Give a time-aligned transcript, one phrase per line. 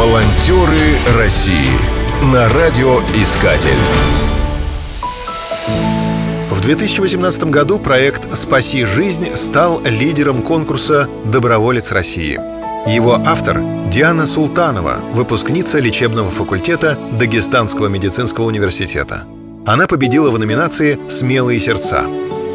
[0.00, 1.68] Волонтеры России
[2.32, 3.76] на радиоискатель.
[6.48, 12.40] В 2018 году проект «Спаси жизнь» стал лидером конкурса «Доброволец России».
[12.90, 13.60] Его автор–
[13.90, 19.26] Диана Султанова, выпускница лечебного факультета Дагестанского медицинского университета.
[19.66, 22.06] Она победила в номинации «Смелые сердца».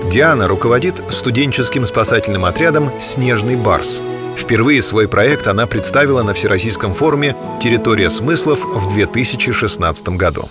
[0.09, 4.01] Диана руководит студенческим спасательным отрядом «Снежный барс».
[4.37, 10.47] Впервые свой проект она представила на Всероссийском форуме «Территория смыслов» в 2016 году.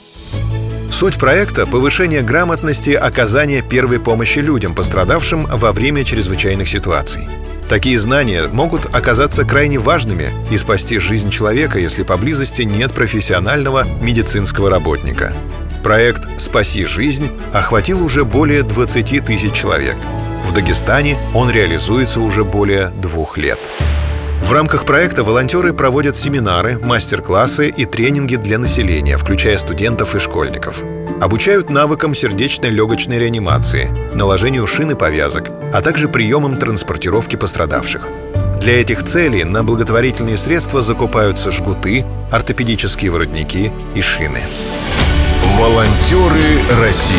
[0.91, 7.29] Суть проекта– повышение грамотности оказания первой помощи людям, пострадавшим во время чрезвычайных ситуаций.
[7.69, 14.69] Такие знания могут оказаться крайне важными и спасти жизнь человека, если поблизости нет профессионального медицинского
[14.69, 15.33] работника.
[15.85, 19.97] Проект «Спаси жизнь» охватил уже более 20 тысяч человек.
[20.47, 23.59] В Дагестане он реализуется уже более двух лет.
[24.41, 30.83] В рамках проекта волонтеры проводят семинары, мастер-классы и тренинги для населения, включая студентов и школьников.
[31.21, 38.09] Обучают навыкам сердечно-легочной реанимации, наложению шин и повязок, а также приемам транспортировки пострадавших.
[38.59, 44.41] Для этих целей на благотворительные средства закупаются жгуты, ортопедические воротники и шины.
[45.59, 47.15] Волонтеры России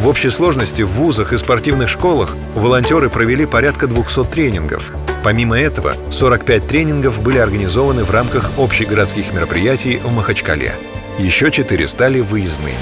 [0.00, 4.92] в общей сложности в вузах и спортивных школах волонтеры провели порядка 200 тренингов.
[5.22, 10.74] Помимо этого, 45 тренингов были организованы в рамках общегородских мероприятий в Махачкале.
[11.18, 12.74] Еще 4 стали выездными.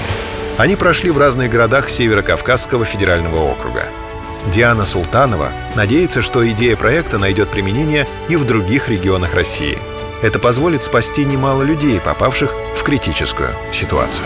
[0.57, 3.85] Они прошли в разных городах Северо-Кавказского федерального округа.
[4.51, 9.77] Диана Султанова надеется, что идея проекта найдет применение и в других регионах России.
[10.21, 14.25] Это позволит спасти немало людей, попавших в критическую ситуацию.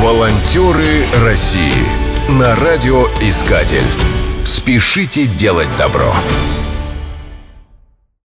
[0.00, 1.86] Волонтеры России
[2.28, 3.86] на радиоискатель.
[4.44, 6.12] Спешите делать добро.